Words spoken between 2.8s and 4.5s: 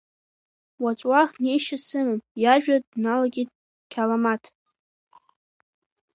дналагеит Қьаламаҭ.